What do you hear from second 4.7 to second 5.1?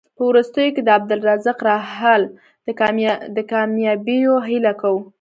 کوو.